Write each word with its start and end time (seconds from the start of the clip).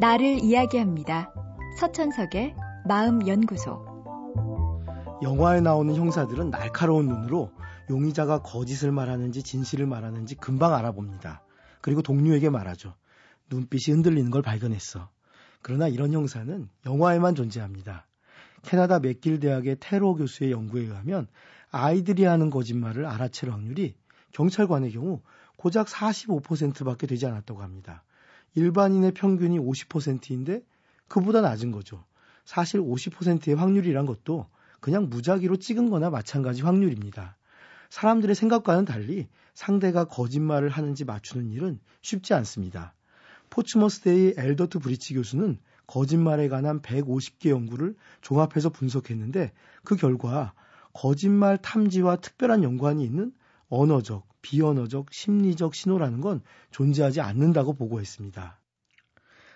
나를 0.00 0.42
이야기합니다. 0.42 1.32
서천석의 1.78 2.56
마음연구소. 2.86 3.94
영화에 5.22 5.60
나오는 5.60 5.94
형사들은 5.94 6.50
날카로운 6.50 7.06
눈으로 7.06 7.52
용의자가 7.88 8.42
거짓을 8.42 8.90
말하는지 8.90 9.44
진실을 9.44 9.86
말하는지 9.86 10.34
금방 10.34 10.74
알아봅니다. 10.74 11.44
그리고 11.80 12.02
동료에게 12.02 12.50
말하죠. 12.50 12.94
눈빛이 13.50 13.94
흔들리는 13.94 14.30
걸 14.32 14.42
발견했어. 14.42 15.08
그러나 15.62 15.86
이런 15.86 16.12
형사는 16.12 16.68
영화에만 16.84 17.36
존재합니다. 17.36 18.06
캐나다 18.62 18.98
맥길 18.98 19.38
대학의 19.38 19.76
테러 19.78 20.14
교수의 20.14 20.50
연구에 20.50 20.82
의하면 20.82 21.28
아이들이 21.70 22.24
하는 22.24 22.50
거짓말을 22.50 23.06
알아챌 23.06 23.48
확률이 23.48 23.94
경찰관의 24.32 24.90
경우 24.90 25.20
고작 25.56 25.86
45%밖에 25.86 27.06
되지 27.06 27.26
않았다고 27.26 27.62
합니다. 27.62 28.02
일반인의 28.54 29.12
평균이 29.12 29.58
50%인데 29.58 30.62
그보다 31.08 31.40
낮은 31.40 31.70
거죠. 31.72 32.04
사실 32.44 32.80
50%의 32.80 33.54
확률이란 33.54 34.06
것도 34.06 34.46
그냥 34.80 35.08
무작위로 35.08 35.56
찍은 35.56 35.90
거나 35.90 36.10
마찬가지 36.10 36.62
확률입니다. 36.62 37.36
사람들의 37.90 38.34
생각과는 38.34 38.84
달리 38.84 39.28
상대가 39.54 40.04
거짓말을 40.04 40.68
하는지 40.68 41.04
맞추는 41.04 41.50
일은 41.50 41.78
쉽지 42.02 42.34
않습니다. 42.34 42.94
포츠머스대의 43.50 44.34
엘더트 44.36 44.80
브리치 44.80 45.14
교수는 45.14 45.58
거짓말에 45.86 46.48
관한 46.48 46.80
150개 46.82 47.50
연구를 47.50 47.94
종합해서 48.20 48.70
분석했는데 48.70 49.52
그 49.84 49.96
결과 49.96 50.52
거짓말 50.92 51.58
탐지와 51.58 52.16
특별한 52.16 52.62
연관이 52.62 53.04
있는 53.04 53.32
언어적, 53.68 54.26
비언어적, 54.44 55.06
심리적 55.10 55.74
신호라는 55.74 56.20
건 56.20 56.42
존재하지 56.70 57.22
않는다고 57.22 57.72
보고했습니다. 57.72 58.60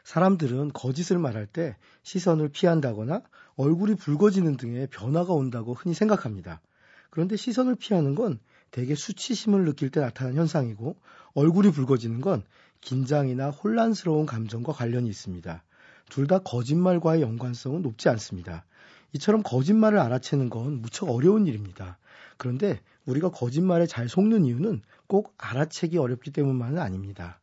사람들은 0.04 0.72
거짓을 0.72 1.18
말할 1.18 1.46
때 1.46 1.76
시선을 2.02 2.48
피한다거나 2.48 3.20
얼굴이 3.56 3.96
붉어지는 3.96 4.56
등의 4.56 4.86
변화가 4.86 5.34
온다고 5.34 5.74
흔히 5.74 5.94
생각합니다. 5.94 6.62
그런데 7.10 7.36
시선을 7.36 7.74
피하는 7.74 8.14
건 8.14 8.38
대개 8.70 8.94
수치심을 8.94 9.66
느낄 9.66 9.90
때 9.90 10.00
나타나는 10.00 10.38
현상이고 10.38 10.96
얼굴이 11.34 11.70
붉어지는 11.72 12.22
건 12.22 12.42
긴장이나 12.80 13.50
혼란스러운 13.50 14.24
감정과 14.24 14.72
관련이 14.72 15.06
있습니다. 15.10 15.62
둘 16.08 16.26
다 16.26 16.38
거짓말과의 16.38 17.20
연관성은 17.20 17.82
높지 17.82 18.08
않습니다. 18.08 18.64
이처럼 19.12 19.42
거짓말을 19.42 19.98
알아채는 19.98 20.48
건 20.48 20.80
무척 20.80 21.10
어려운 21.10 21.46
일입니다. 21.46 21.98
그런데 22.38 22.80
우리가 23.04 23.30
거짓말에 23.30 23.86
잘 23.86 24.08
속는 24.08 24.44
이유는 24.46 24.82
꼭 25.06 25.34
알아채기 25.36 25.98
어렵기 25.98 26.30
때문만은 26.30 26.78
아닙니다. 26.78 27.40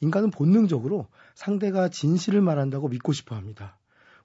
인간은 0.00 0.30
본능적으로 0.30 1.08
상대가 1.34 1.88
진실을 1.88 2.40
말한다고 2.40 2.88
믿고 2.88 3.12
싶어 3.12 3.34
합니다. 3.34 3.76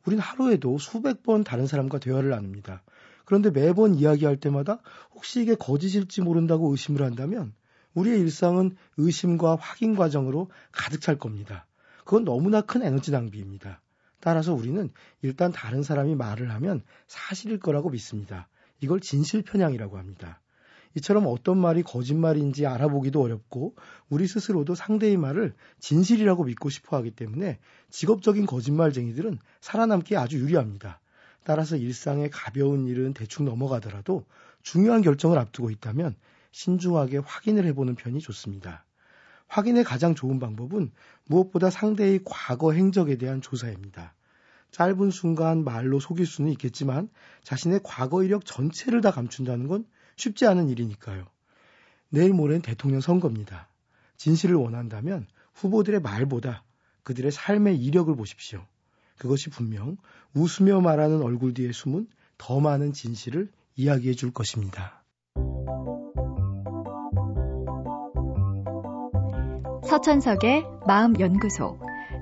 우린 0.05 0.19
하루에도 0.19 0.77
수백 0.77 1.23
번 1.23 1.43
다른 1.43 1.65
사람과 1.65 1.97
대화를 1.97 2.29
나눕니다. 2.29 2.83
그런데 3.25 3.49
매번 3.49 3.95
이야기할 3.95 4.37
때마다 4.37 4.79
혹시 5.11 5.41
이게 5.41 5.55
거짓일지 5.55 6.21
모른다고 6.21 6.69
의심을 6.71 7.01
한다면 7.01 7.53
우리의 7.93 8.19
일상은 8.19 8.75
의심과 8.97 9.57
확인 9.59 9.95
과정으로 9.95 10.49
가득 10.71 11.01
찰 11.01 11.17
겁니다. 11.17 11.65
그건 12.05 12.25
너무나 12.25 12.61
큰 12.61 12.83
에너지 12.83 13.11
낭비입니다. 13.11 13.81
따라서 14.19 14.53
우리는 14.53 14.91
일단 15.21 15.51
다른 15.51 15.83
사람이 15.83 16.15
말을 16.15 16.51
하면 16.51 16.81
사실일 17.07 17.59
거라고 17.59 17.89
믿습니다. 17.89 18.47
이걸 18.83 18.99
진실 18.99 19.43
편향이라고 19.43 19.97
합니다. 19.97 20.41
이처럼 20.95 21.25
어떤 21.27 21.57
말이 21.57 21.81
거짓말인지 21.83 22.67
알아보기도 22.67 23.21
어렵고 23.21 23.75
우리 24.09 24.27
스스로도 24.27 24.75
상대의 24.75 25.17
말을 25.17 25.53
진실이라고 25.79 26.43
믿고 26.43 26.69
싶어 26.69 26.97
하기 26.97 27.11
때문에 27.11 27.59
직업적인 27.89 28.45
거짓말쟁이들은 28.45 29.39
살아남기에 29.61 30.17
아주 30.17 30.37
유리합니다. 30.37 30.99
따라서 31.43 31.77
일상의 31.77 32.29
가벼운 32.29 32.85
일은 32.87 33.13
대충 33.13 33.45
넘어가더라도 33.45 34.25
중요한 34.61 35.01
결정을 35.01 35.37
앞두고 35.37 35.71
있다면 35.71 36.15
신중하게 36.51 37.17
확인을 37.17 37.65
해보는 37.65 37.95
편이 37.95 38.19
좋습니다. 38.19 38.85
확인의 39.47 39.83
가장 39.83 40.13
좋은 40.13 40.39
방법은 40.39 40.91
무엇보다 41.25 41.69
상대의 41.69 42.19
과거 42.25 42.73
행적에 42.73 43.17
대한 43.17 43.41
조사입니다. 43.41 44.13
짧은 44.73 45.11
순간 45.11 45.63
말로 45.63 45.99
속일 45.99 46.25
수는 46.25 46.51
있겠지만 46.51 47.07
자신의 47.43 47.81
과거 47.83 48.23
이력 48.23 48.43
전체를 48.43 49.01
다 49.01 49.11
감춘다는 49.11 49.67
건 49.67 49.85
쉽지 50.15 50.47
않은 50.47 50.67
일이니까요. 50.67 51.25
내일 52.09 52.33
모레는 52.33 52.63
대통령 52.63 52.99
선거입니다. 52.99 53.69
진실을 54.17 54.55
원한다면 54.55 55.27
후보들의 55.53 56.01
말보다 56.01 56.63
그들의 57.03 57.31
삶의 57.31 57.77
이력을 57.77 58.13
보십시오. 58.15 58.65
그것이 59.17 59.51
분명 59.51 59.97
웃으며 60.33 60.81
말하는 60.81 61.21
얼굴 61.21 61.53
뒤에 61.53 61.71
숨은 61.71 62.07
더 62.39 62.59
많은 62.59 62.93
진실을 62.93 63.51
이야기해 63.75 64.15
줄 64.15 64.31
것입니다. 64.31 65.03
서천석의 69.87 70.65
마음연구소. 70.87 71.92